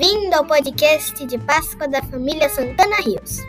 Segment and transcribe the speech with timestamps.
[0.00, 3.40] Bem-vindo ao podcast de Páscoa da família Santana Rios.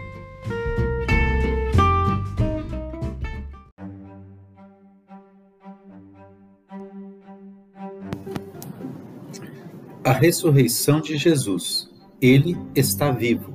[10.04, 11.90] A ressurreição de Jesus.
[12.22, 13.54] Ele está vivo.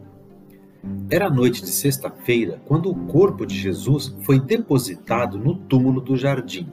[1.10, 6.72] Era noite de sexta-feira quando o corpo de Jesus foi depositado no túmulo do jardim.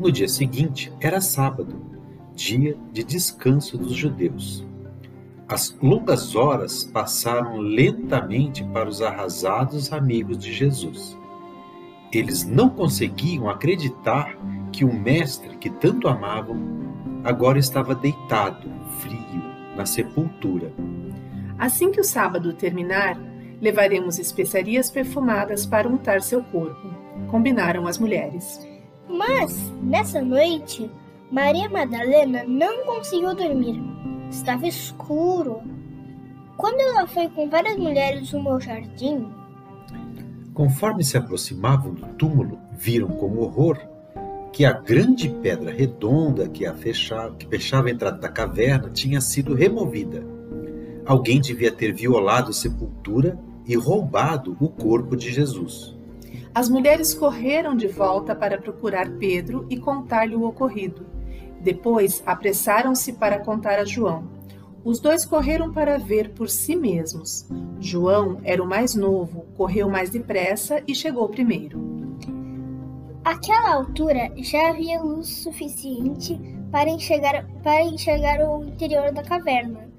[0.00, 1.80] No dia seguinte era sábado,
[2.34, 4.68] dia de descanso dos judeus.
[5.50, 11.18] As longas horas passaram lentamente para os arrasados amigos de Jesus.
[12.12, 14.38] Eles não conseguiam acreditar
[14.70, 16.56] que o Mestre que tanto amavam
[17.24, 19.42] agora estava deitado, frio,
[19.74, 20.72] na sepultura.
[21.58, 23.18] Assim que o sábado terminar,
[23.60, 26.94] levaremos especiarias perfumadas para untar seu corpo,
[27.28, 28.64] combinaram as mulheres.
[29.08, 30.88] Mas, nessa noite,
[31.28, 33.99] Maria Madalena não conseguiu dormir.
[34.30, 35.60] Estava escuro.
[36.56, 39.26] Quando ela foi com várias mulheres rumo ao jardim,
[40.60, 43.78] Conforme se aproximavam do túmulo, viram com horror
[44.52, 49.20] que a grande pedra redonda que, a fechava, que fechava a entrada da caverna tinha
[49.20, 50.22] sido removida.
[51.06, 55.96] Alguém devia ter violado a sepultura e roubado o corpo de Jesus.
[56.54, 61.06] As mulheres correram de volta para procurar Pedro e contar-lhe o ocorrido.
[61.60, 64.24] Depois apressaram-se para contar a João.
[64.82, 67.46] Os dois correram para ver por si mesmos.
[67.78, 71.78] João era o mais novo, correu mais depressa e chegou primeiro.
[73.22, 76.40] Àquela altura já havia luz suficiente
[76.72, 79.90] para enxergar, para enxergar o interior da caverna.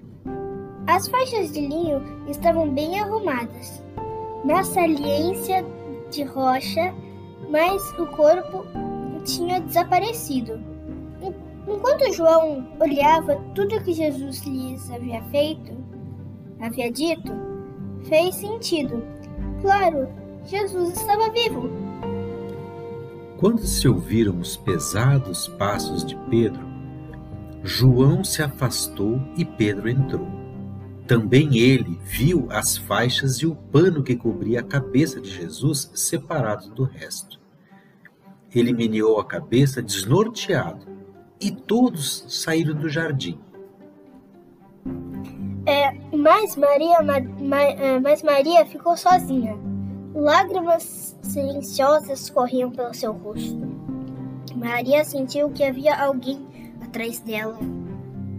[0.88, 3.84] As faixas de linho estavam bem arrumadas,
[4.44, 5.64] na saliência
[6.10, 6.94] de rocha,
[7.50, 8.66] mas o corpo
[9.24, 10.60] tinha desaparecido.
[11.68, 15.72] Enquanto João olhava tudo o que Jesus lhes havia feito,
[16.60, 17.32] havia dito,
[18.08, 19.04] fez sentido.
[19.62, 20.10] Claro,
[20.46, 21.70] Jesus estava vivo.
[23.38, 26.66] Quando se ouviram os pesados passos de Pedro,
[27.64, 30.28] João se afastou e Pedro entrou.
[31.06, 36.70] Também ele viu as faixas e o pano que cobria a cabeça de Jesus separados
[36.70, 37.40] do resto.
[38.54, 40.91] Ele meneou a cabeça desnorteado
[41.42, 43.40] e todos saíram do jardim.
[45.66, 49.58] É, mas Maria, ma, ma, é, mas Maria ficou sozinha.
[50.14, 53.60] Lágrimas silenciosas corriam pelo seu rosto.
[54.56, 56.46] Maria sentiu que havia alguém
[56.82, 57.58] atrás dela.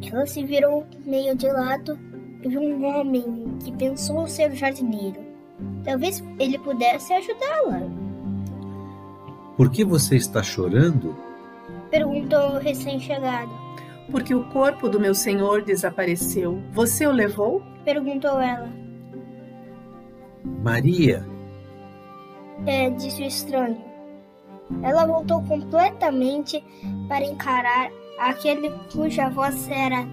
[0.02, 1.98] Ela se virou meio de lado
[2.42, 5.20] e viu um homem que pensou ser o jardineiro.
[5.84, 7.80] Talvez ele pudesse ajudá-la.
[9.56, 11.16] Por que você está chorando?
[11.92, 13.53] Perguntou o recém-chegado.
[14.10, 16.62] Porque o corpo do meu senhor desapareceu.
[16.72, 17.62] Você o levou?
[17.84, 18.69] Perguntou ela.
[20.42, 21.25] Maria,
[22.66, 23.84] É, disse o estranho.
[24.82, 26.64] Ela voltou completamente
[27.08, 30.09] para encarar aquele cuja voz era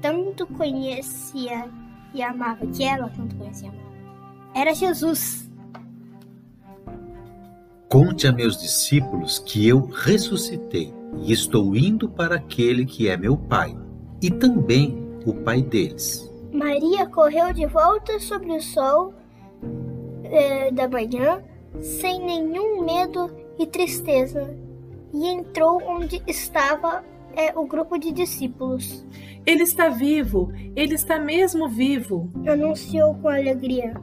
[0.00, 1.68] tanto conhecia
[2.14, 3.84] e amava, que ela tanto conhecia e amava.
[4.54, 5.50] Era Jesus.
[7.88, 10.92] conte a meus discípulos que eu ressuscitei
[11.22, 13.76] e estou indo para aquele que é meu Pai
[14.22, 16.30] e também o Pai deles.
[16.52, 19.12] Maria correu de volta sobre o sol
[20.24, 21.42] eh, da manhã,
[21.80, 24.56] sem nenhum medo e tristeza,
[25.12, 27.04] e entrou onde estava
[27.36, 29.04] eh, o grupo de discípulos.
[29.44, 32.30] Ele está vivo, ele está mesmo vivo.
[32.46, 33.94] Anunciou com alegria.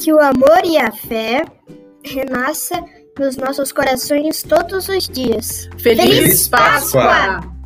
[0.00, 1.44] Que o amor e a fé
[2.02, 2.82] renasça
[3.18, 5.68] nos nossos corações todos os dias.
[5.78, 7.04] Feliz, Feliz Páscoa!
[7.04, 7.59] Páscoa!